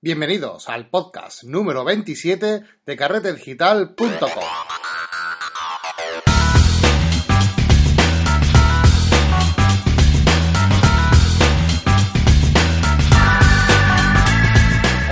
[0.00, 4.30] Bienvenidos al podcast número 27 de carretedigital.com.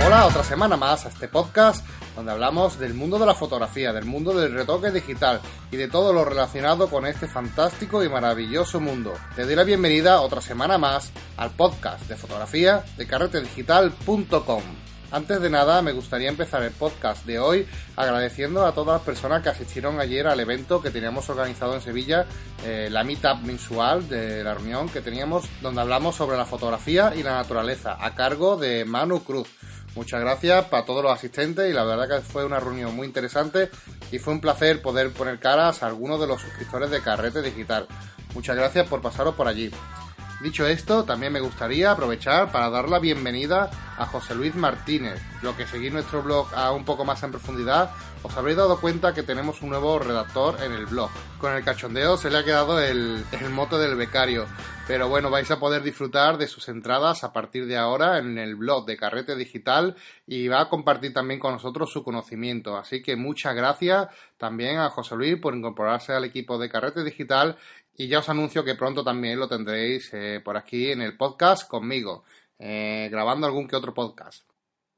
[0.05, 1.85] Hola, otra semana más a este podcast
[2.17, 5.39] donde hablamos del mundo de la fotografía, del mundo del retoque digital
[5.71, 9.13] y de todo lo relacionado con este fantástico y maravilloso mundo.
[9.35, 14.63] Te doy la bienvenida otra semana más al podcast de fotografía de carretedigital.com.
[15.11, 17.65] Antes de nada, me gustaría empezar el podcast de hoy
[17.95, 22.25] agradeciendo a todas las personas que asistieron ayer al evento que teníamos organizado en Sevilla,
[22.65, 27.23] eh, la meetup mensual de la reunión que teníamos, donde hablamos sobre la fotografía y
[27.23, 29.47] la naturaleza, a cargo de Manu Cruz.
[29.97, 33.71] Muchas gracias para todos los asistentes y la verdad que fue una reunión muy interesante
[34.11, 37.87] y fue un placer poder poner caras a algunos de los suscriptores de Carrete Digital.
[38.35, 39.71] Muchas gracias por pasaros por allí.
[40.39, 45.19] Dicho esto, también me gustaría aprovechar para dar la bienvenida a José Luis Martínez.
[45.41, 47.89] Lo que seguís nuestro blog a un poco más en profundidad,
[48.21, 51.09] os habréis dado cuenta que tenemos un nuevo redactor en el blog.
[51.39, 54.45] Con el cachondeo se le ha quedado el, el mote del becario,
[54.87, 58.55] pero bueno, vais a poder disfrutar de sus entradas a partir de ahora en el
[58.55, 59.95] blog de Carrete Digital
[60.27, 62.77] y va a compartir también con nosotros su conocimiento.
[62.77, 67.57] Así que muchas gracias también a José Luis por incorporarse al equipo de Carrete Digital
[67.97, 71.67] y ya os anuncio que pronto también lo tendréis eh, por aquí en el podcast
[71.67, 72.23] conmigo,
[72.59, 74.47] eh, grabando algún que otro podcast.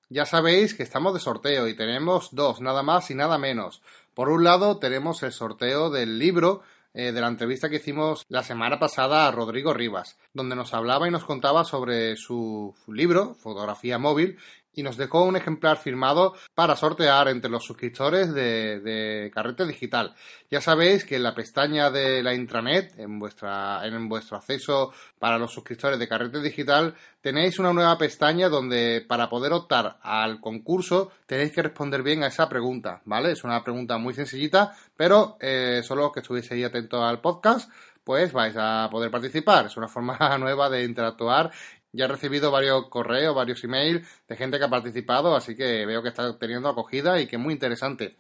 [0.09, 3.81] Ya sabéis que estamos de sorteo y tenemos dos, nada más y nada menos.
[4.14, 6.61] Por un lado tenemos el sorteo del libro
[6.94, 11.08] eh, de la entrevista que hicimos la semana pasada a Rodrigo Rivas, donde nos hablaba
[11.08, 14.38] y nos contaba sobre su libro, Fotografía Móvil,
[14.73, 20.14] y nos dejó un ejemplar firmado para sortear entre los suscriptores de, de, Carrete Digital.
[20.50, 25.38] Ya sabéis que en la pestaña de la intranet, en, vuestra, en vuestro acceso para
[25.38, 31.12] los suscriptores de Carrete Digital, tenéis una nueva pestaña donde para poder optar al concurso
[31.26, 33.32] tenéis que responder bien a esa pregunta, ¿vale?
[33.32, 37.72] Es una pregunta muy sencillita, pero eh, solo que estuviese ahí atento al podcast
[38.04, 39.67] pues vais a poder participar.
[39.67, 41.52] Es una forma nueva de interactuar
[41.92, 46.04] ya he recibido varios correos, varios emails de gente que ha participado, así que veo
[46.04, 48.17] que está teniendo acogida y que es muy interesante.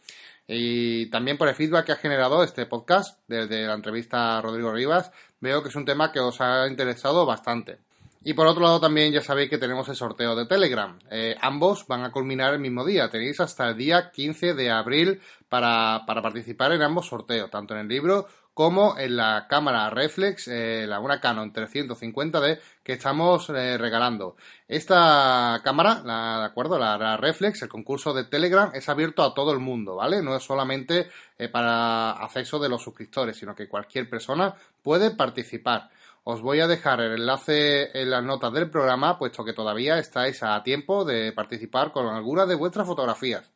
[0.47, 4.73] Y también por el feedback que ha generado este podcast desde la entrevista a Rodrigo
[4.73, 7.79] Rivas, veo que es un tema que os ha interesado bastante.
[8.21, 10.99] Y por otro lado también ya sabéis que tenemos el sorteo de Telegram.
[11.09, 13.09] Eh, ambos van a culminar el mismo día.
[13.09, 17.81] Tenéis hasta el día 15 de abril para, para participar en ambos sorteos, tanto en
[17.81, 18.27] el libro
[18.59, 24.35] como en la cámara reflex, eh, la una Canon 350D que estamos eh, regalando.
[24.67, 29.53] Esta cámara, la, de acuerdo, la, reflex, el concurso de Telegram es abierto a todo
[29.53, 30.21] el mundo, ¿vale?
[30.21, 34.53] No es solamente eh, para acceso de los suscriptores, sino que cualquier persona
[34.83, 35.89] puede participar.
[36.31, 40.43] Os voy a dejar el enlace en las notas del programa, puesto que todavía estáis
[40.43, 43.51] a tiempo de participar con algunas de vuestras fotografías.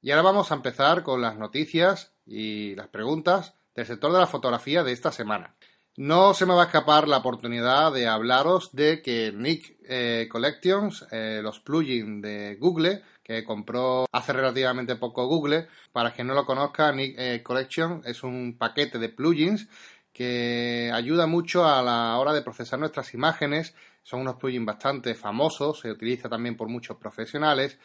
[0.00, 4.26] Y ahora vamos a empezar con las noticias y las preguntas del sector de la
[4.26, 5.56] fotografía de esta semana.
[5.98, 11.06] No se me va a escapar la oportunidad de hablaros de que Nick eh, Collections,
[11.10, 16.46] eh, los plugins de Google, que compró hace relativamente poco Google, para quien no lo
[16.46, 19.68] conozca, Nick eh, Collection es un paquete de plugins
[20.16, 23.74] que ayuda mucho a la hora de procesar nuestras imágenes.
[24.02, 27.78] Son unos plugins bastante famosos, se utiliza también por muchos profesionales.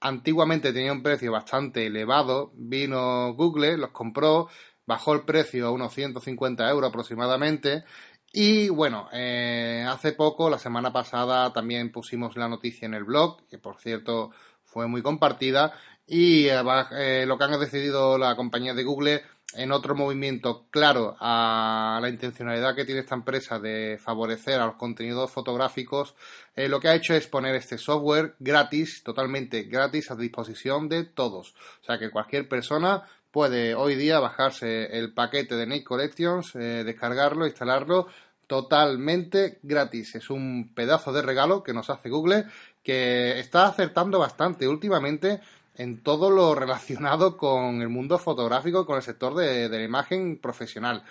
[0.00, 4.48] Antiguamente tenía un precio bastante elevado, vino Google, los compró,
[4.86, 7.84] bajó el precio a unos 150 euros aproximadamente.
[8.32, 13.46] Y bueno, eh, hace poco, la semana pasada, también pusimos la noticia en el blog,
[13.46, 14.30] que por cierto
[14.62, 15.74] fue muy compartida.
[16.06, 16.62] Y eh,
[16.92, 19.22] eh, lo que han decidido la compañía de Google
[19.56, 24.76] en otro movimiento claro a la intencionalidad que tiene esta empresa de favorecer a los
[24.76, 26.14] contenidos fotográficos,
[26.56, 31.54] lo que ha hecho es poner este software gratis, totalmente gratis, a disposición de todos.
[31.82, 36.84] O sea que cualquier persona puede hoy día bajarse el paquete de Nick Collections, eh,
[36.84, 38.06] descargarlo, instalarlo
[38.46, 40.14] totalmente gratis.
[40.14, 42.44] Es un pedazo de regalo que nos hace Google
[42.82, 45.40] que está acertando bastante últimamente
[45.74, 51.04] en todo lo relacionado con el mundo fotográfico, con el sector de, la imagen profesional.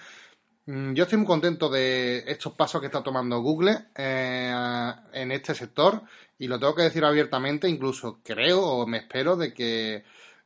[0.66, 4.54] Mm, yo estoy muy contento de estos pasos que está tomando Google eh,
[5.14, 6.04] en este sector
[6.38, 10.04] y lo tengo que decir abiertamente, incluso creo o me espero de que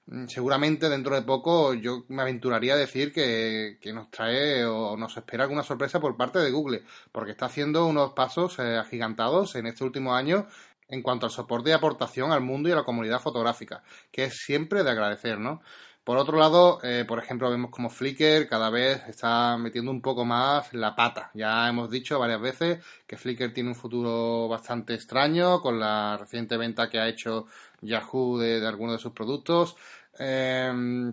[0.09, 5.17] Mm, seguramente dentro de poco yo me aventuraría a decir que, nos trae o nos
[5.17, 9.67] espera alguna sorpresa por parte de Google, porque está haciendo unos pasos eh, agigantados en
[9.67, 10.47] este último año
[10.89, 14.37] en cuanto al soporte y aportación al mundo y a la comunidad fotográfica, que es
[14.37, 15.61] siempre de agradecer, ¿no?
[16.03, 20.23] Por otro lado, eh, por ejemplo, vemos como Flickr cada vez está metiendo un poco
[20.23, 21.31] más la pata.
[21.33, 26.55] Ya hemos dicho varias veces que Flickr tiene un futuro bastante extraño con la reciente
[26.55, 27.47] venta que ha hecho
[27.81, 29.75] Yahoo de, algunos de sus productos.
[30.17, 31.11] Eh,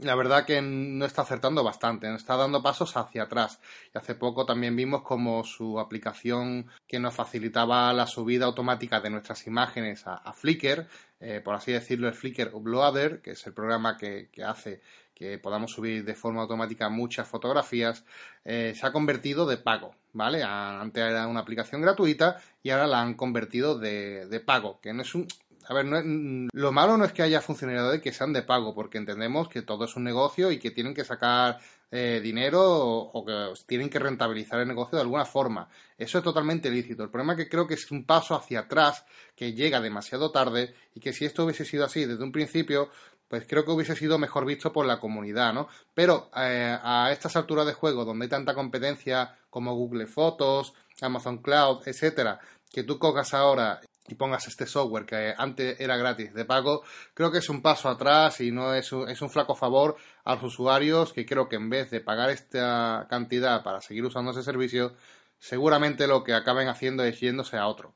[0.00, 3.60] la verdad que no está acertando bastante, no está dando pasos hacia atrás.
[3.94, 9.10] Y hace poco también vimos como su aplicación que nos facilitaba la subida automática de
[9.10, 10.86] nuestras imágenes a, Flickr,
[11.20, 14.80] eh, por así decirlo, el Flickr Uploader, que es el programa que, hace
[15.14, 18.04] que podamos subir de forma automática muchas fotografías,
[18.44, 20.42] eh, se ha convertido de pago, ¿vale?
[20.42, 25.02] Antes era una aplicación gratuita y ahora la han convertido de, de pago, que no
[25.02, 25.28] es un,
[25.70, 29.48] a ver, lo malo no es que haya funcionarios que sean de pago, porque entendemos
[29.48, 31.60] que todo es un negocio y que tienen que sacar
[31.92, 35.68] eh, dinero o, que tienen que rentabilizar el negocio de alguna forma.
[35.96, 37.04] Eso es totalmente lícito.
[37.04, 39.04] El problema es que creo que es un paso hacia atrás
[39.36, 42.90] que llega demasiado tarde y que si esto hubiese sido así desde un principio,
[43.28, 45.68] pues creo que hubiese sido mejor visto por la comunidad, ¿no?
[45.94, 51.38] Pero eh, a estas alturas de juego, donde hay tanta competencia como Google Fotos, Amazon
[51.38, 52.40] Cloud, etcétera,
[52.72, 56.82] que tú cojas ahora y pongas este software que antes era gratis de pago,
[57.14, 60.34] creo que es un paso atrás y no es un, es un flaco favor a
[60.34, 64.42] los usuarios que creo que en vez de pagar esta cantidad para seguir usando ese
[64.42, 64.94] servicio,
[65.38, 67.94] seguramente lo que acaben haciendo es yéndose a otro.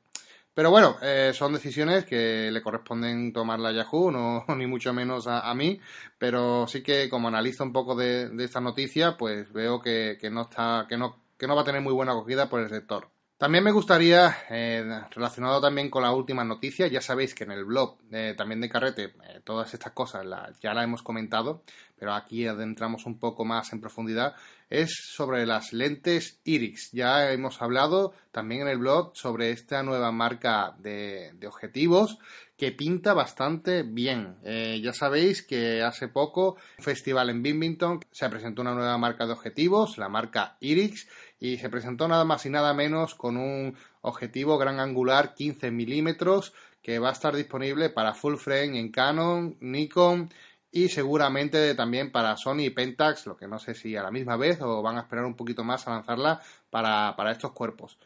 [0.55, 5.27] Pero bueno, eh, son decisiones que le corresponden tomarla a Yahoo, no ni mucho menos
[5.27, 5.81] a, mí,
[6.17, 10.85] pero sí que como analizo un poco de, esta noticia, pues veo que, no está,
[10.87, 13.09] que no, que no va a tener muy buena acogida por el sector.
[13.37, 17.65] También me gustaría, eh, relacionado también con la última noticia, ya sabéis que en el
[17.65, 20.25] blog eh, también de Carrete eh, todas estas cosas
[20.61, 21.61] ya las hemos comentado,
[21.99, 24.35] pero aquí adentramos un poco más en profundidad,
[24.69, 26.91] es sobre las lentes Irix.
[26.93, 32.17] Ya hemos hablado también en el blog sobre esta nueva marca de, objetivos
[32.57, 34.37] que pinta bastante bien.
[34.43, 39.97] ya sabéis que hace poco, festival en Bimbington, se presentó una nueva marca de objetivos,
[39.97, 41.07] la marca Irix,
[41.39, 46.53] y se presentó nada más y nada menos con un objetivo gran angular 15 milímetros
[46.81, 50.29] que va a estar disponible para full frame en Canon, Nikon
[50.71, 54.37] y seguramente también para Sony y Pentax, lo que no sé si a la misma
[54.37, 57.97] vez o van a esperar un poquito más a lanzarla para, estos cuerpos.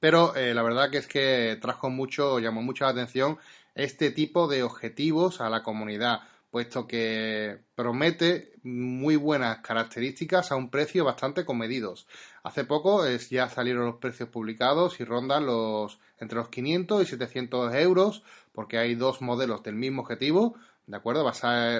[0.00, 3.38] Pero eh, la verdad que es que trajo mucho, llamó mucha atención
[3.76, 10.70] este tipo de objetivos a la comunidad puesto que promete muy buenas características a un
[10.70, 12.06] precio bastante comedidos.
[12.42, 17.74] Hace poco ya salieron los precios publicados y rondan los entre los 500 y 700
[17.74, 20.54] euros porque hay dos modelos del mismo objetivo,
[20.86, 21.30] ¿de acuerdo?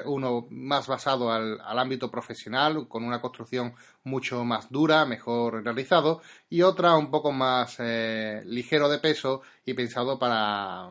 [0.05, 3.73] uno más basado al, ámbito profesional, con una construcción
[4.05, 6.21] mucho más dura, mejor realizado,
[6.51, 10.91] y otra un poco más eh, ligero de peso y pensado para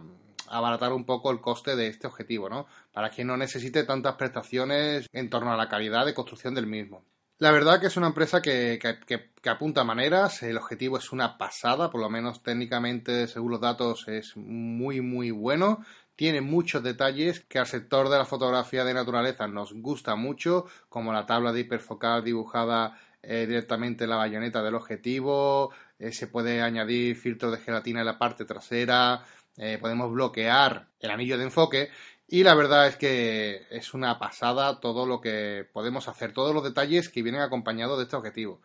[0.49, 2.67] abaratar un poco el coste de este objetivo, ¿no?
[2.93, 7.03] Para que no necesite tantas prestaciones en torno a la calidad de construcción del mismo.
[7.37, 11.89] La verdad que es una empresa que, que, apunta maneras, el objetivo es una pasada,
[11.89, 15.83] por lo menos técnicamente, según los datos, es muy muy bueno,
[16.15, 21.11] tiene muchos detalles que al sector de la fotografía de naturaleza nos gusta mucho, como
[21.11, 26.61] la tabla de hiperfocal dibujada eh, directamente en la bayoneta del objetivo, eh, se puede
[26.61, 29.25] añadir filtros de gelatina en la parte trasera,
[29.57, 31.89] eh, podemos bloquear el anillo de enfoque
[32.27, 36.63] y la verdad es que es una pasada todo lo que podemos hacer, todos los
[36.63, 38.61] detalles que vienen acompañados de este objetivo.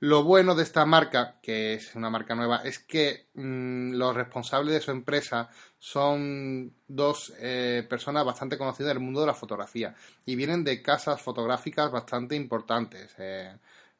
[0.00, 4.74] Lo bueno de esta marca, que es una marca nueva, es que mm, los responsables
[4.74, 5.48] de su empresa
[5.78, 9.94] son dos eh, personas bastante conocidas del mundo de la fotografía
[10.26, 13.14] y vienen de casas fotográficas bastante importantes.
[13.18, 13.56] Eh,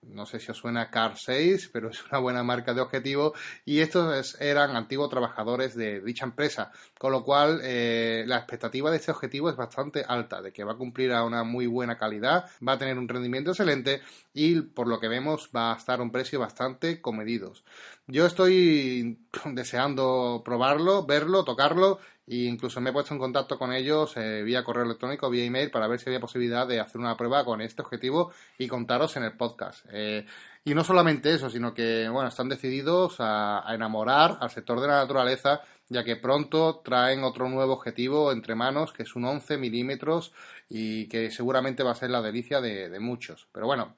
[0.09, 3.35] no sé si os suena Car 6, pero es una buena marca de objetivo
[3.65, 8.97] y estos eran antiguos trabajadores de dicha empresa, con lo cual eh, la expectativa de
[8.97, 12.47] este objetivo es bastante alta, de que va a cumplir a una muy buena calidad,
[12.67, 14.01] va a tener un rendimiento excelente
[14.33, 17.65] y por lo que vemos va a estar a un precio bastante comedidos.
[18.07, 19.19] Yo estoy
[19.53, 24.65] deseando probarlo, verlo, tocarlo e incluso me he puesto en contacto con ellos eh, vía
[24.65, 27.83] correo electrónico, vía email, para ver si había posibilidad de hacer una prueba con este
[27.83, 29.85] objetivo y contaros en el podcast.
[29.93, 30.27] Eh,
[30.65, 34.97] y no solamente eso, sino que, bueno, están decididos a, enamorar al sector de la
[34.97, 40.33] naturaleza, ya que pronto traen otro nuevo objetivo entre manos, que es un 11 milímetros
[40.69, 43.49] y que seguramente va a ser la delicia de muchos.
[43.53, 43.95] Pero bueno,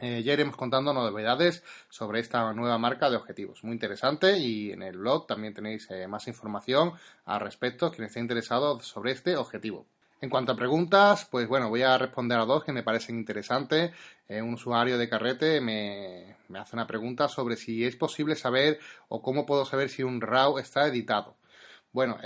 [0.00, 3.62] eh, ya iremos contando novedades sobre esta nueva marca de objetivos.
[3.64, 6.92] Muy interesante y en el blog también tenéis eh, más información
[7.26, 9.86] al respecto, quien esté interesado sobre este objetivo.
[10.22, 13.92] En cuanto a preguntas, pues bueno, voy a responder a dos que me parecen interesantes.
[14.26, 19.20] Eh, un usuario de carrete me, hace una pregunta sobre si es posible saber o
[19.20, 21.36] cómo puedo saber si un RAW está editado.
[21.92, 22.18] Bueno,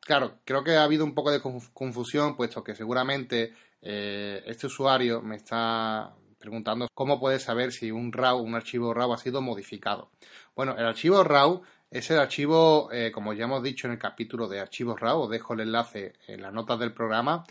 [0.00, 5.36] claro, creo que ha habido un poco de confusión, puesto que seguramente este usuario me
[5.36, 10.10] está preguntando cómo puede saber si un RAW, un archivo RAW ha sido modificado.
[10.54, 14.48] Bueno, el archivo RAW es el archivo, eh, como ya hemos dicho en el capítulo
[14.48, 17.44] de archivos RAW, os dejo el enlace en las notas del programa.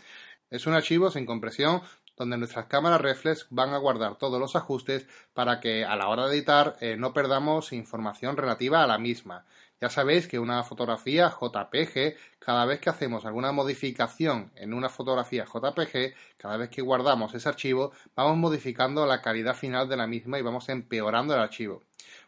[0.50, 1.82] Es un archivo sin compresión
[2.16, 6.26] donde nuestras cámaras reflex van a guardar todos los ajustes para que a la hora
[6.26, 9.44] de editar eh, no perdamos información relativa a la misma.
[9.78, 15.44] Ya sabéis que una fotografía JPG, cada vez que hacemos alguna modificación en una fotografía
[15.44, 20.38] JPG, cada vez que guardamos ese archivo, vamos modificando la calidad final de la misma
[20.38, 21.82] y vamos empeorando el archivo.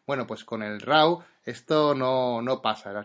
[0.07, 2.91] Bueno, pues con el RAW esto no, no pasa.
[2.91, 2.97] El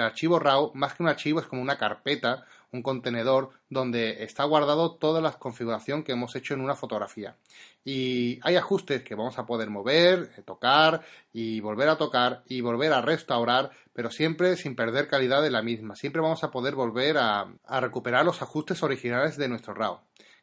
[0.00, 4.96] archivo, RAW, más que un archivo, es como una carpeta un contenedor donde está guardado
[4.96, 7.36] toda la configuración que hemos hecho en una fotografía.
[7.84, 11.02] Y hay ajustes que vamos a poder mover, eh, tocar
[11.32, 15.62] y volver a tocar y volver a restaurar, pero siempre sin perder calidad de la
[15.62, 15.96] misma.
[15.96, 20.00] Siempre vamos a poder volver a, a recuperar los ajustes originales de nuestro RAW.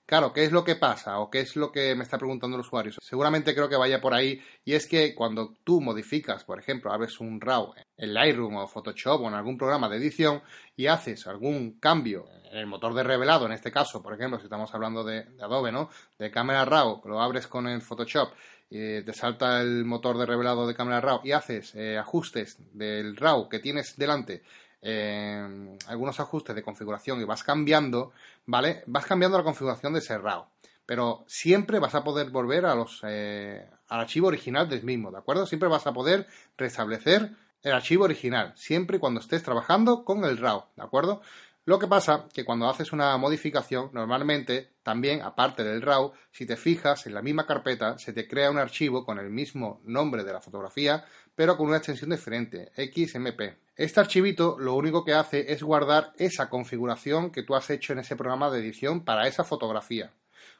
[0.07, 2.61] Claro, ¿qué es lo que pasa o qué es lo que me está preguntando el
[2.61, 2.91] usuario?
[3.01, 7.19] Seguramente creo que vaya por ahí y es que cuando tú modificas, por ejemplo, abres
[7.19, 10.43] un RAW en Lightroom o Photoshop o en algún programa de edición
[10.75, 14.43] y haces algún cambio en el motor de revelado, en este caso, por ejemplo, si
[14.45, 15.89] estamos hablando de, Adobe, ¿no?
[16.19, 18.29] De cámara RAW, lo abres con el Photoshop
[18.69, 23.17] y te salta el motor de revelado de cámara RAW y haces eh, ajustes del
[23.17, 24.43] RAW que tienes delante
[24.87, 28.11] eh, algunos ajustes de configuración y vas cambiando,
[28.45, 28.83] ¿vale?
[28.87, 30.45] Vas cambiando la configuración de RAW.
[30.85, 35.17] Pero siempre vas a poder volver a los, eh, al archivo original del mismo, ¿de
[35.17, 35.47] acuerdo?
[35.47, 37.31] Siempre vas a poder restablecer
[37.63, 41.21] el archivo original, siempre y cuando estés trabajando con el RAW, ¿de acuerdo?
[41.65, 46.57] Lo que pasa que cuando haces una modificación, normalmente también, aparte del RAW, si te
[46.57, 50.31] fijas en la misma carpeta, se te crea un archivo con el mismo nombre de
[50.31, 53.64] la fotografía, pero con una extensión diferente, XMP.
[53.75, 57.99] Este archivito lo único que hace es guardar esa configuración que tú has hecho en
[57.99, 60.13] ese programa de edición para esa fotografía.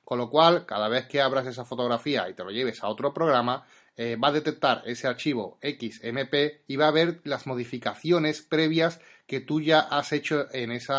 [0.04, 3.14] Con lo cual, cada vez que abras esa fotografía y te lo lleves a otro
[3.14, 9.00] programa, eh, va a detectar ese archivo XMP y va a ver las modificaciones previas
[9.26, 10.92] que tú ya has hecho en, en ese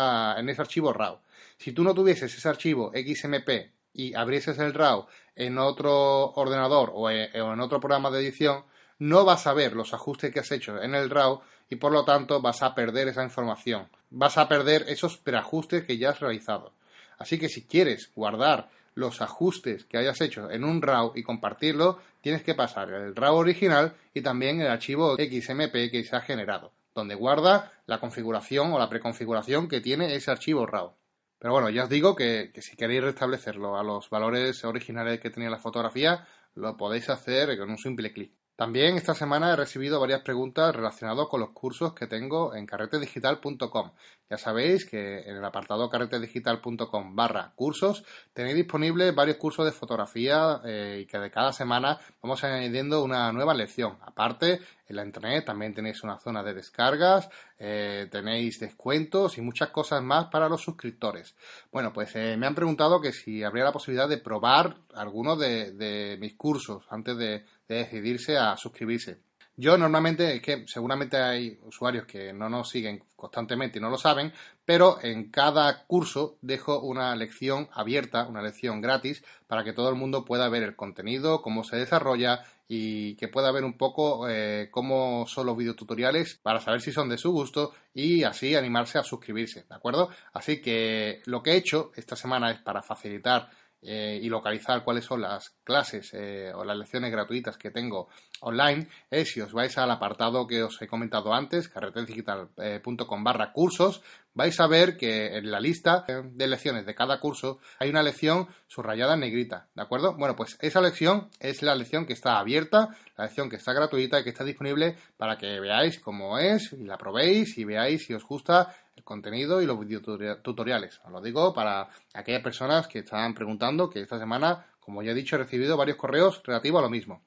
[0.61, 1.19] archivo RAW.
[1.57, 5.05] Si tú no tuvieses ese archivo XMP y abrieses el RAW
[5.35, 8.63] en otro ordenador o en, o en otro programa de edición,
[8.99, 12.05] no vas a ver los ajustes que has hecho en el RAW y por lo
[12.05, 13.87] tanto vas a perder esa información.
[14.09, 16.73] Vas a perder esos preajustes que ya has realizado.
[17.17, 21.99] Así que si quieres guardar los ajustes que hayas hecho en un RAW y compartirlo,
[22.21, 26.71] tienes que pasar el RAW original y también el archivo XMP que se ha generado,
[26.95, 30.93] donde guarda la configuración o la preconfiguración que tiene ese archivo RAW.
[31.39, 35.51] Pero bueno, ya os digo que, si queréis restablecerlo a los valores originales que tenía
[35.51, 36.25] la fotografía,
[36.55, 38.31] lo podéis hacer con un simple clic.
[38.57, 43.91] También esta semana he recibido varias preguntas relacionadas con los cursos que tengo en carretedigital.com.
[44.31, 50.59] Ya sabéis que en el apartado carretedigital.com barra cursos tenéis disponibles varios cursos de fotografía
[50.65, 53.99] eh, y que de cada semana vamos añadiendo una nueva lección.
[54.01, 59.69] Aparte, en la internet también tenéis una zona de descargas, eh, tenéis descuentos y muchas
[59.69, 61.35] cosas más para los suscriptores.
[61.71, 66.17] Bueno, pues eh, me han preguntado que si habría la posibilidad de probar algunos de
[66.19, 69.19] mis cursos antes de de decidirse a suscribirse.
[69.59, 73.97] Yo normalmente, es que seguramente hay usuarios que no nos siguen constantemente y no lo
[73.97, 74.31] saben,
[74.63, 79.95] pero en cada curso dejo una lección abierta, una lección gratis, para que todo el
[79.95, 84.67] mundo pueda ver el contenido, cómo se desarrolla y que pueda ver un poco eh,
[84.69, 89.03] cómo son los videotutoriales para saber si son de su gusto y así animarse a
[89.03, 90.11] suscribirse, ¿de acuerdo?
[90.33, 93.49] Así que lo que he hecho esta semana es para facilitar
[93.81, 98.09] eh, y localizar cuáles son las clases eh, o las lecciones gratuitas que tengo
[98.41, 104.01] online es si os vais al apartado que os he comentado antes, carreteldigital.com barra cursos,
[104.33, 108.47] vais a ver que en la lista de lecciones de cada curso hay una lección
[108.67, 110.15] subrayada en negrita, ¿de acuerdo?
[110.15, 114.19] Bueno, pues esa lección es la lección que está abierta, la lección que está gratuita
[114.19, 118.13] y que está disponible para que veáis cómo es y la probéis y veáis si
[118.13, 120.99] os gusta el contenido y los videotutoriales.
[121.05, 125.15] Os lo digo para aquellas personas que estaban preguntando que esta semana, como ya he
[125.15, 127.23] dicho, he recibido varios correos relativos a lo mismo.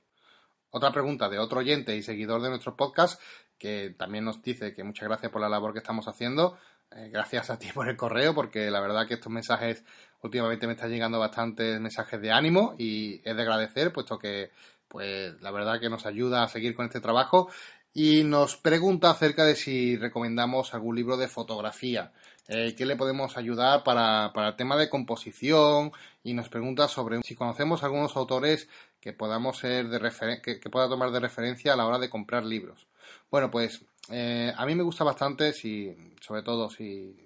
[0.70, 3.20] Otra pregunta de otro oyente y seguidor de nuestro podcast
[3.58, 6.56] que también nos dice que muchas gracias por la labor que estamos haciendo.
[6.90, 9.84] Eh, gracias a ti por el correo, porque la verdad que estos mensajes
[10.22, 14.50] últimamente me están llegando bastantes mensajes de ánimo y es de agradecer, puesto que
[14.88, 17.48] pues la verdad que nos ayuda a seguir con este trabajo
[17.92, 22.12] y nos pregunta acerca de si recomendamos algún libro de fotografía,
[22.52, 25.92] eh, qué le podemos ayudar para, para, el tema de composición
[26.24, 28.68] y nos pregunta sobre si conocemos algunos autores
[29.00, 32.88] que podamos ser de que, pueda tomar de referencia a la hora de comprar libros.
[33.30, 37.16] Bueno, pues eh, a mí me gusta bastante, si, sobre todo si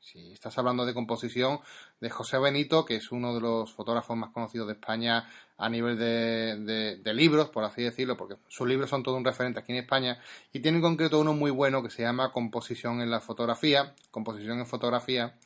[0.00, 1.60] Si estás hablando de composición
[2.00, 5.28] de José Benito, que es uno de los fotógrafos más conocidos de España
[5.58, 9.72] a nivel de, libros, por así decirlo, porque sus libros son todo un referente aquí
[9.72, 10.18] en España,
[10.52, 14.58] y tiene en concreto uno muy bueno que se llama Composición en la fotografía, Composición
[14.58, 15.36] en fotografía.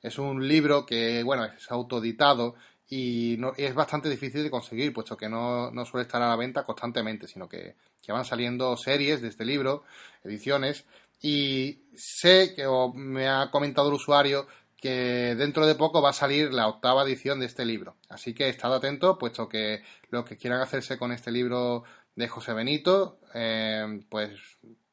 [0.00, 2.54] Es un libro que, bueno, es autoeditado
[2.88, 7.26] y, es bastante difícil de conseguir, puesto que no, suele estar a la venta constantemente,
[7.26, 9.82] sino que, que van saliendo series de este libro,
[10.22, 10.84] ediciones,
[11.20, 14.46] y sé que me ha comentado el usuario
[14.84, 17.96] que dentro de poco va a salir la octava edición de este libro.
[18.10, 22.52] Así que estad atentos, puesto que los que quieran hacerse con este libro de José
[22.52, 24.38] Benito, eh, pues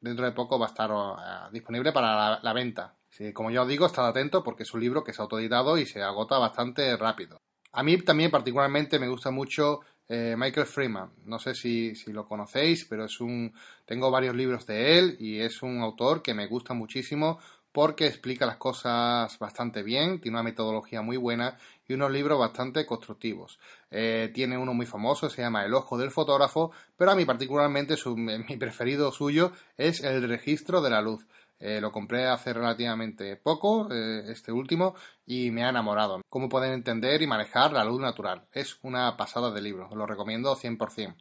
[0.00, 2.94] dentro de poco va a estar eh, disponible para la, venta.
[3.34, 6.02] como ya os digo, estad atentos porque es un libro que es autoeditado y se
[6.02, 7.42] agota bastante rápido.
[7.72, 11.10] A mí también particularmente me gusta mucho eh, Michael Freeman.
[11.26, 13.52] No sé si, lo conocéis, pero es un.
[13.84, 17.38] Tengo varios libros de él y es un autor que me gusta muchísimo
[17.72, 21.56] porque explica las cosas bastante bien, tiene una metodología muy buena
[21.88, 23.58] y unos libros bastante constructivos.
[23.90, 27.96] Eh, tiene uno muy famoso, se llama El ojo del fotógrafo, pero a mí particularmente
[28.16, 31.26] mi preferido suyo es El registro de la luz.
[31.58, 36.20] Eh, lo compré hace relativamente poco, eh, este último, y me ha enamorado.
[36.28, 38.42] Cómo pueden entender y manejar la luz natural.
[38.52, 41.14] Es una pasada de libro, lo recomiendo 100%.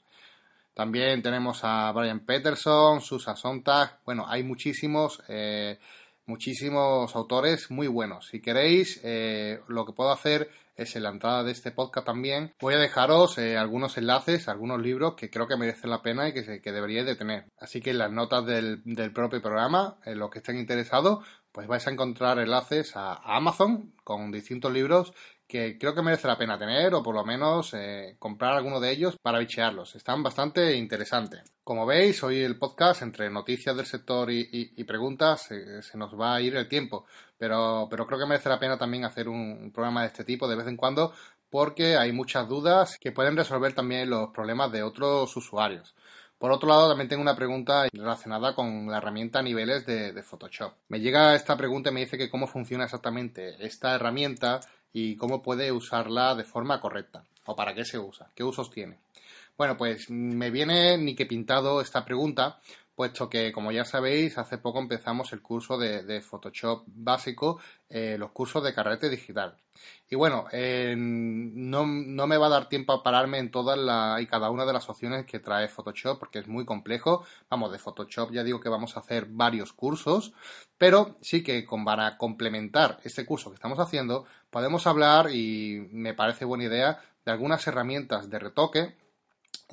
[0.74, 5.22] También tenemos a Brian Peterson, Susan Sontag, bueno, hay muchísimos,
[6.32, 8.28] muchísimos autores muy buenos.
[8.28, 9.02] Si queréis,
[9.68, 12.54] lo que puedo hacer es en la entrada de este podcast también.
[12.60, 16.34] Voy a dejaros eh, algunos enlaces, algunos libros que creo que merecen la pena y
[16.34, 17.46] que, que deberíais de tener.
[17.60, 18.82] Así que en las notas del,
[19.14, 24.31] propio programa, en los que estén interesados, pues vais a encontrar enlaces a Amazon con
[24.31, 25.13] distintos libros
[25.51, 28.89] que creo que merece la pena tener o por lo menos eh, comprar alguno de
[28.89, 29.96] ellos para bichearlos.
[29.96, 31.43] Están bastante interesantes.
[31.62, 36.36] Como veis, hoy el podcast entre noticias del sector y, preguntas eh, se nos va
[36.36, 37.05] a ir el tiempo,
[37.38, 40.55] pero, pero creo que merece la pena también hacer un programa de este tipo de
[40.55, 41.13] vez en cuando
[41.50, 45.93] porque hay muchas dudas que pueden resolver también los problemas de otros usuarios.
[46.41, 50.74] Por otro lado, también tengo una pregunta relacionada con la herramienta niveles de, de, Photoshop.
[50.88, 54.60] Me llega esta pregunta y me dice que cómo funciona exactamente esta herramienta
[54.91, 58.97] y cómo puede usarla de forma correcta o para qué se usa, qué usos tiene.
[59.56, 62.60] Bueno, pues me viene ni que pintado esta pregunta,
[63.02, 67.60] puesto que, como ya sabéis, hace poco empezamos el curso de, Photoshop básico,
[67.90, 69.58] eh, los cursos de carrete digital.
[70.08, 73.80] Y bueno, eh, no, me va a dar tiempo a pararme en todas
[74.22, 77.26] y cada una de las opciones que trae Photoshop, porque es muy complejo.
[77.50, 80.34] Vamos, de Photoshop ya digo que vamos a hacer varios cursos,
[80.78, 86.46] pero sí que para complementar este curso que estamos haciendo, podemos hablar, y me parece
[86.46, 88.96] buena idea, de algunas herramientas de retoque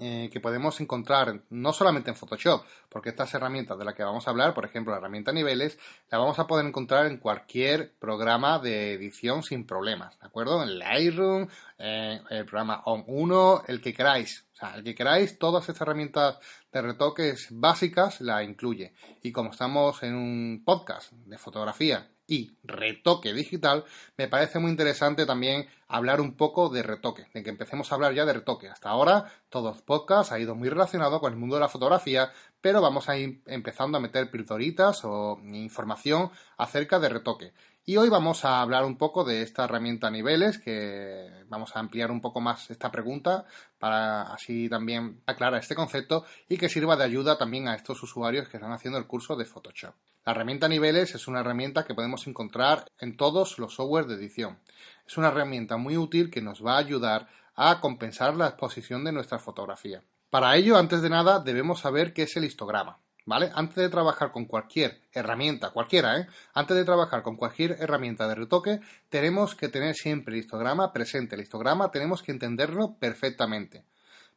[0.00, 4.26] eh, que podemos encontrar no solamente en Photoshop, porque estas herramientas de las que vamos
[4.26, 5.78] a hablar, por ejemplo la herramienta niveles,
[6.10, 10.62] la vamos a poder encontrar en cualquier programa de edición sin problemas, ¿de acuerdo?
[10.62, 14.46] En Lightroom, en el programa On1, el que queráis.
[14.54, 16.38] O sea, el que queráis, todas estas herramientas
[16.72, 18.92] de retoques básicas la incluye.
[19.22, 23.84] Y como estamos en un podcast de fotografía y retoque digital,
[24.16, 28.14] me parece muy interesante también hablar un poco de retoque, de que empecemos a hablar
[28.14, 28.68] ya de retoque.
[28.68, 32.30] Hasta ahora, todos los podcasts ha ido muy relacionado con el mundo de la fotografía,
[32.60, 37.52] pero vamos a ir empezando a meter pildoritas o información acerca de retoque.
[37.88, 42.10] Y hoy vamos a hablar un poco de esta herramienta niveles, que vamos a ampliar
[42.10, 43.46] un poco más esta pregunta
[43.78, 48.46] para así también aclarar este concepto y que sirva de ayuda también a estos usuarios
[48.46, 49.94] que están haciendo el curso de Photoshop.
[50.26, 54.58] La herramienta niveles es una herramienta que podemos encontrar en todos los software de edición.
[55.06, 59.12] Es una herramienta muy útil que nos va a ayudar a compensar la exposición de
[59.12, 60.02] nuestra fotografía.
[60.28, 62.98] Para ello, antes de nada, debemos saber qué es el histograma.
[63.28, 63.50] ¿Vale?
[63.54, 66.26] Antes de trabajar con cualquier herramienta, cualquiera, ¿eh?
[66.54, 71.34] Antes de trabajar con cualquier herramienta de retoque, tenemos que tener siempre el histograma presente.
[71.36, 73.84] El histograma tenemos que entenderlo perfectamente.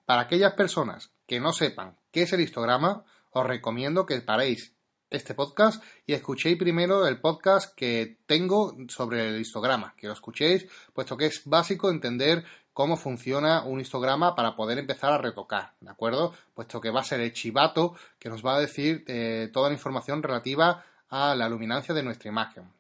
[0.05, 4.73] Para aquellas personas que no sepan qué es el histograma, os recomiendo que paréis
[5.09, 10.67] este podcast y escuchéis primero el podcast que tengo sobre el histograma, que lo escuchéis,
[10.93, 15.89] puesto que es básico entender cómo funciona un histograma para poder empezar a retocar, ¿de
[15.89, 16.33] acuerdo?
[16.53, 19.75] Puesto que va a ser el chivato que nos va a decir eh, toda la
[19.75, 22.71] información relativa a la luminancia de nuestra imagen.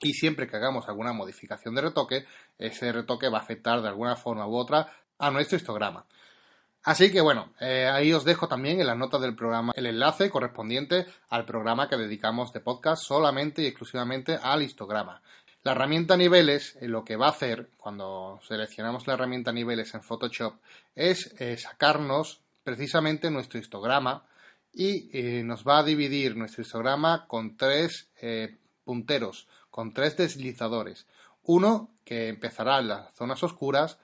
[0.00, 2.24] Y siempre que hagamos alguna modificación de retoque,
[2.56, 6.06] ese retoque va a afectar de alguna forma u otra a nuestro histograma.
[6.84, 10.30] Así que bueno, eh, ahí os dejo también en las notas del programa el enlace
[10.30, 15.20] correspondiente al programa que dedicamos de podcast solamente y exclusivamente al histograma.
[15.62, 20.02] La herramienta niveles eh, lo que va a hacer cuando seleccionamos la herramienta niveles en
[20.02, 20.54] Photoshop
[20.94, 24.24] es eh, sacarnos precisamente nuestro histograma
[24.72, 28.08] y eh, nos va a dividir nuestro histograma con tres
[28.84, 31.06] punteros con tres deslizadores.
[31.42, 33.98] Uno que empezará en las zonas oscuras,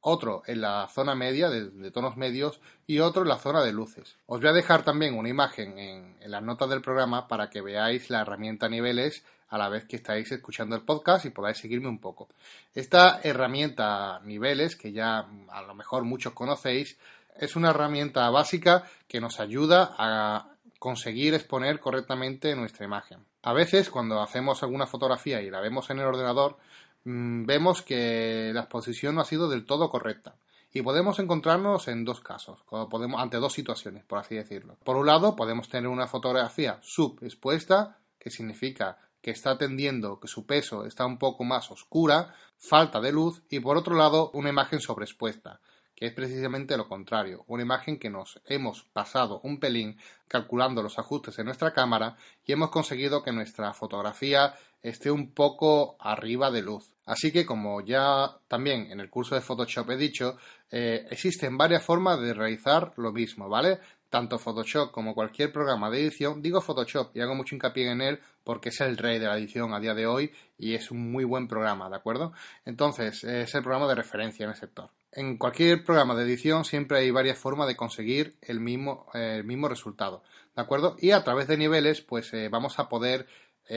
[0.00, 4.16] otro en la zona media de, tonos medios y otro en la zona de luces.
[4.24, 7.60] Os voy a dejar también una imagen en, en, las notas del programa para que
[7.60, 11.88] veáis la herramienta niveles a la vez que estáis escuchando el podcast y podáis seguirme
[11.88, 12.28] un poco.
[12.74, 16.96] Esta herramienta niveles, que ya a lo mejor muchos conocéis,
[17.36, 20.46] es una herramienta básica que nos ayuda a
[20.78, 23.18] conseguir exponer correctamente nuestra imagen.
[23.42, 26.56] A veces cuando hacemos alguna fotografía y la vemos en el ordenador,
[27.04, 30.36] mm, vemos que la exposición no ha sido del todo correcta.
[30.72, 34.76] Y podemos encontrarnos en dos casos, podemos, ante dos situaciones, por así decirlo.
[34.84, 40.46] Por un lado, podemos tener una fotografía subexpuesta, que significa que está tendiendo que su
[40.46, 44.80] peso está un poco más oscura, falta de luz, y por otro lado, una imagen
[44.80, 45.60] sobreexpuesta,
[45.94, 50.98] que es precisamente lo contrario, una imagen que nos hemos pasado un pelín calculando los
[50.98, 56.62] ajustes en nuestra cámara y hemos conseguido que nuestra fotografía esté un poco arriba de
[56.62, 56.90] luz.
[57.04, 60.38] Así que como ya también en el curso de Photoshop he dicho,
[60.70, 63.80] eh, existen varias formas de realizar lo mismo, ¿vale?
[64.08, 68.20] Tanto Photoshop como cualquier programa de edición, digo Photoshop y hago mucho hincapié en él
[68.44, 71.24] porque es el rey de la edición a día de hoy y es un muy
[71.24, 72.32] buen programa, ¿de acuerdo?
[72.64, 76.98] Entonces, es el programa de referencia en el sector en cualquier programa de edición siempre
[76.98, 80.22] hay varias formas de conseguir el mismo, eh, resultado,
[80.54, 80.96] ¿de acuerdo?
[81.00, 83.26] Y a través de niveles, pues eh, vamos a poder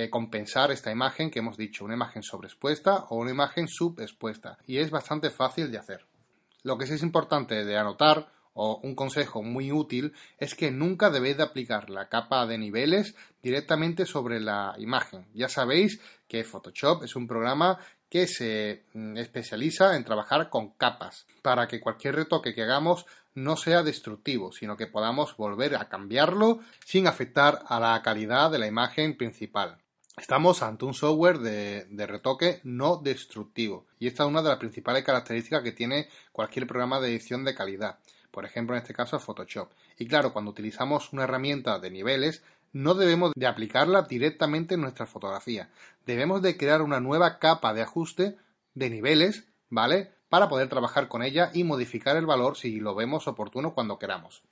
[0.09, 4.57] compensar esta imagen que hemos dicho, una imagen sobreexpuesta o una imagen subexpuesta.
[4.65, 6.03] Y es bastante fácil de hacer.
[6.63, 11.09] Lo que sí es importante de anotar o un consejo muy útil es que nunca
[11.09, 15.25] debéis de aplicar la capa de niveles directamente sobre la imagen.
[15.33, 21.25] Ya sabéis que Photoshop es un programa que se mm, especializa en trabajar con capas
[21.41, 26.59] para que cualquier retoque que hagamos no sea destructivo, sino que podamos volver a cambiarlo
[26.85, 29.82] sin afectar a la calidad de la imagen principal.
[30.15, 35.03] Estamos ante un software de, retoque no destructivo y esta es una de las principales
[35.03, 37.97] características que tiene cualquier programa de edición de calidad.
[38.29, 39.71] Por ejemplo, en este caso Photoshop.
[39.97, 45.07] Y claro, cuando utilizamos una herramienta de niveles, no debemos de aplicarla directamente en nuestra
[45.07, 45.69] fotografía.
[46.05, 48.37] Debemos de crear una nueva capa de ajuste
[48.75, 50.11] de niveles, ¿vale?
[50.29, 54.43] Para poder trabajar con ella y modificar el valor si lo vemos oportuno cuando queramos.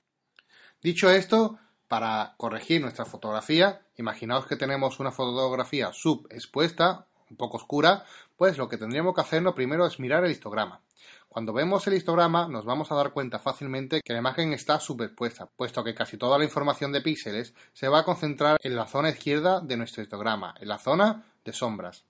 [0.81, 1.59] Dicho esto,
[1.91, 8.05] para corregir nuestra fotografía, imaginaos que tenemos una fotografía subexpuesta, un poco oscura,
[8.37, 10.79] pues lo que tendríamos que hacer primero es mirar el histograma.
[11.27, 15.47] Cuando vemos el histograma nos vamos a dar cuenta fácilmente que la imagen está superpuesta,
[15.47, 19.09] puesto que casi toda la información de píxeles se va a concentrar en la zona
[19.09, 22.05] izquierda de nuestro histograma, en la zona de sombras.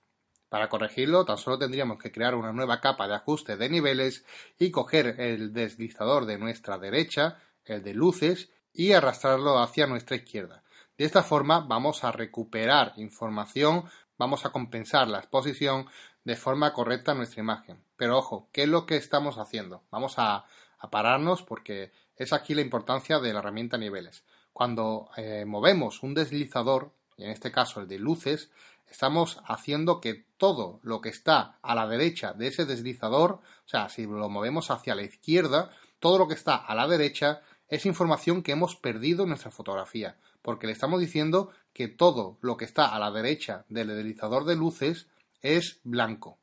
[0.48, 4.24] Para corregirlo, tan solo tendríamos que crear una nueva capa de ajuste de niveles
[4.60, 10.62] y coger el deslizador de nuestra derecha, el de luces, y arrastrarlo hacia nuestra izquierda.
[10.96, 13.84] De esta forma vamos a recuperar información,
[14.18, 15.86] vamos a compensar la exposición
[16.24, 17.82] de forma correcta nuestra imagen.
[17.96, 19.82] Pero ojo, ¿qué es lo que estamos haciendo?
[19.90, 20.44] Vamos a,
[20.90, 24.24] pararnos porque es aquí la importancia de la herramienta niveles.
[24.52, 28.50] Cuando eh, movemos un deslizador, en este caso el de luces,
[28.90, 33.88] estamos haciendo que todo lo que está a la derecha de ese deslizador, o sea,
[33.88, 38.42] si lo movemos hacia la izquierda, todo lo que está a la derecha es información
[38.42, 42.94] que hemos perdido en nuestra fotografía, porque le estamos diciendo que todo lo que está
[42.94, 45.08] a la derecha del deslizador de luces
[45.40, 46.36] es blanco,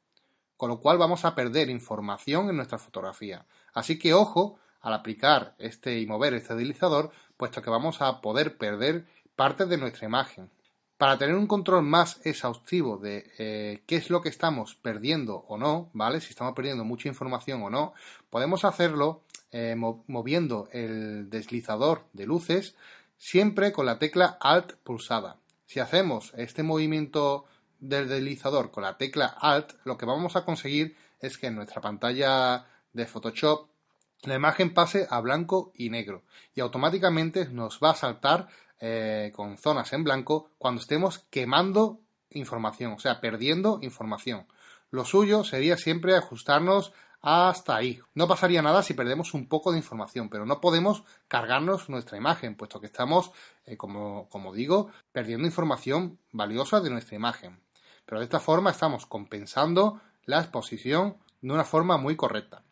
[0.57, 3.45] con lo cual vamos a perder información en nuestra fotografía.
[3.75, 8.57] Así que ojo al aplicar este y mover este deslizador, puesto que vamos a poder
[8.57, 10.49] perder parte de nuestra imagen.
[10.97, 15.59] Para tener un control más exhaustivo de eh, qué es lo que estamos perdiendo o
[15.59, 16.21] no, ¿vale?
[16.21, 17.93] Si estamos perdiendo mucha información o no,
[18.31, 22.75] podemos hacerlo eh, moviendo el deslizador de luces
[23.17, 25.38] siempre con la tecla Alt pulsada.
[25.65, 27.45] Si hacemos este movimiento
[27.79, 31.81] del deslizador con la tecla Alt, lo que vamos a conseguir es que en nuestra
[31.81, 33.67] pantalla de Photoshop
[34.23, 38.47] la imagen pase a blanco y negro y automáticamente nos va a saltar
[38.79, 44.45] eh, con zonas en blanco cuando estemos quemando información, o sea, perdiendo información.
[44.91, 47.99] Lo suyo sería siempre ajustarnos hasta ahí.
[48.13, 52.55] No pasaría nada si perdemos un poco de información, pero no podemos cargarnos nuestra imagen,
[52.55, 53.32] puesto que estamos,
[53.65, 57.60] eh, como, digo, perdiendo información valiosa de nuestra imagen
[58.10, 62.63] pero de esta forma estamos compensando la exposición de una forma muy correcta.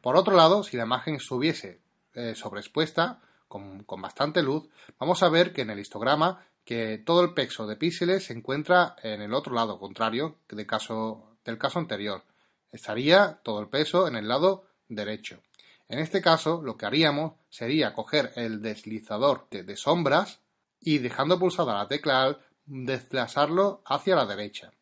[0.00, 1.82] Por otro lado, si la imagen estuviese
[2.14, 4.66] eh, sobreexpuesta, con, bastante luz,
[4.98, 8.96] vamos a ver que en el histograma que todo el peso de píxeles se encuentra
[9.02, 12.24] en el otro lado contrario del caso, del caso anterior.
[12.72, 15.42] Estaría todo el peso en el lado derecho.
[15.88, 20.40] En este caso, lo que haríamos sería coger el deslizador de, sombras
[20.80, 24.72] y dejando pulsada la tecla Alt, desplazarlo hacia la derecha.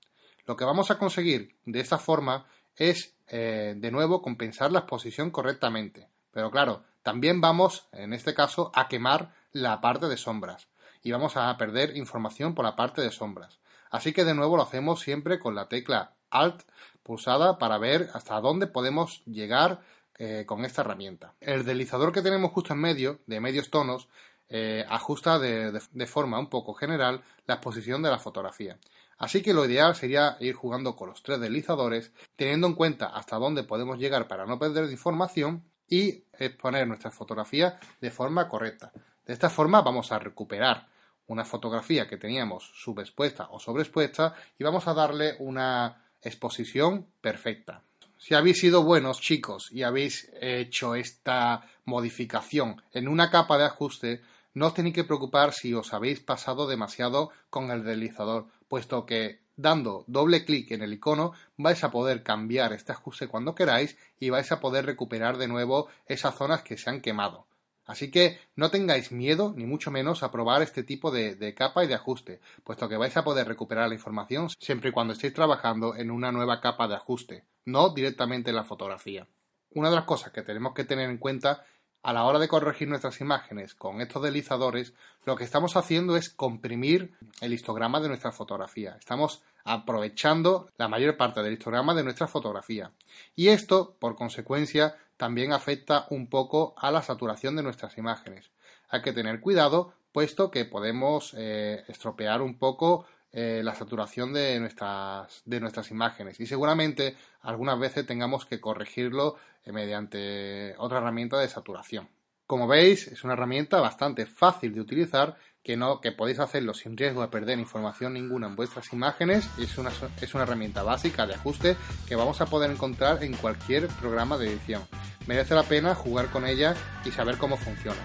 [0.47, 5.31] Lo que vamos a conseguir de esta forma es, eh, de nuevo, compensar la exposición
[5.31, 6.09] correctamente.
[6.33, 10.69] Pero claro, también vamos, en este caso, a quemar la parte de sombras
[11.03, 13.61] y vamos a perder información por la parte de sombras.
[13.91, 16.65] Así que de nuevo lo hacemos siempre con la tecla Alt
[17.07, 19.81] pulsada para ver hasta dónde podemos llegar
[20.19, 21.35] eh, con esta herramienta.
[21.41, 24.09] El deslizador que tenemos justo en medio, de medios tonos,
[24.49, 28.79] eh, ajusta de, forma un poco general la exposición de la fotografía.
[29.19, 33.37] Así que lo ideal sería ir jugando con los tres deslizadores, teniendo en cuenta hasta
[33.37, 38.93] dónde podemos llegar para no perder información y exponer nuestra fotografía de forma correcta.
[39.25, 40.89] De esta forma vamos a recuperar
[41.27, 47.83] una fotografía que teníamos subexpuesta o sobreexpuesta y vamos a darle una exposición perfecta.
[48.19, 54.23] Si habéis sido buenos chicos y habéis hecho esta modificación en una capa de ajuste,
[54.55, 59.41] no os tenéis que preocupar si os habéis pasado demasiado con el deslizador, puesto que
[59.57, 64.31] dando doble clic en el icono vais a poder cambiar este ajuste cuando queráis y
[64.31, 67.47] vais a poder recuperar de nuevo esas zonas que se han quemado.
[67.87, 71.87] Así que no tengáis miedo, ni mucho menos, a probar este tipo de, capa y
[71.87, 75.95] de ajuste, puesto que vais a poder recuperar la información siempre y cuando estéis trabajando
[75.95, 79.29] en una nueva capa de ajuste, no directamente en la fotografía.
[79.71, 81.65] Una de las cosas que tenemos que tener en cuenta
[82.03, 84.95] a la hora de corregir nuestras imágenes con estos deslizadores,
[85.25, 88.97] lo que estamos haciendo es comprimir el histograma de nuestra fotografía.
[88.99, 92.93] Estamos aprovechando la mayor parte del histograma de nuestra fotografía.
[93.35, 98.51] Y esto, por consecuencia, también afecta un poco a la saturación de nuestras imágenes.
[98.89, 104.59] Hay que tener cuidado, puesto que podemos eh, estropear un poco eh, la saturación de
[104.61, 111.39] nuestras, de nuestras imágenes y seguramente algunas veces tengamos que corregirlo eh, mediante otra herramienta
[111.39, 112.09] de saturación.
[112.47, 116.97] Como veis, es una herramienta bastante fácil de utilizar que, no, que podéis hacerlo sin
[116.97, 119.51] riesgo de perder información ninguna en vuestras imágenes.
[119.59, 123.89] Es una, es una herramienta básica de ajuste que vamos a poder encontrar en cualquier
[123.89, 124.87] programa de edición.
[125.27, 127.99] Merece la pena jugar con ella y saber cómo funciona.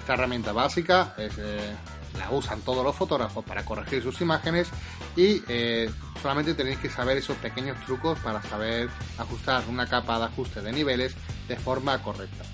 [0.00, 1.72] Esta herramienta básica es, eh,
[2.18, 4.68] la usan todos los fotógrafos para corregir sus imágenes
[5.14, 5.88] y eh,
[6.20, 10.72] solamente tenéis que saber esos pequeños trucos para saber ajustar una capa de ajuste de
[10.72, 11.14] niveles
[11.46, 12.44] de forma correcta.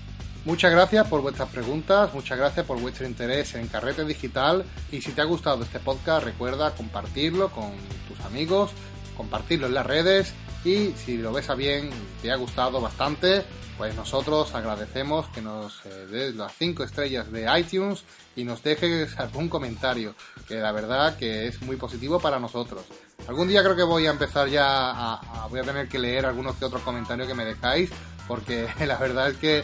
[0.45, 5.13] Muchas gracias por vuestras preguntas, muchas gracias por vuestro interés en Carrete Digital y si
[5.13, 7.71] te ha gustado este podcast recuerda compartirlo con
[8.09, 8.71] tus amigos,
[9.15, 10.33] compartirlo en las redes
[10.65, 11.89] y si lo ves a bien,
[12.21, 13.45] te ha gustado bastante,
[13.77, 18.03] pues nosotros agradecemos que nos eh, des las 5 estrellas de iTunes
[18.35, 20.13] y nos dejes algún comentario,
[20.45, 22.83] que la verdad que es muy positivo para nosotros.
[23.29, 26.57] Algún día creo que voy a empezar ya a, voy a tener que leer algunos
[26.57, 27.89] que otros comentarios que me dejáis,
[28.27, 29.63] porque la verdad es que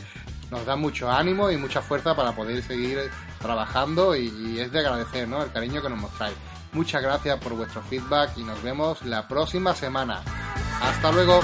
[0.52, 5.28] nos da mucho ánimo y mucha fuerza para poder seguir trabajando y, es de agradecer
[5.28, 5.44] ¿no?
[5.44, 6.36] el cariño que nos mostráis.
[6.72, 10.22] Muchas gracias por vuestro feedback y nos vemos la próxima semana.
[10.82, 11.42] Hasta luego.